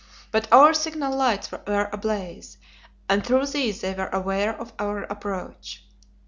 But 0.31 0.51
our 0.51 0.73
signal 0.73 1.15
lights 1.15 1.51
were 1.51 1.87
ablaze, 1.93 2.57
and 3.07 3.23
through 3.23 3.45
these 3.45 3.81
they 3.81 3.93
were 3.93 4.07
aware 4.09 4.59
of 4.59 4.73
our 4.79 5.03
approach. 5.03 5.85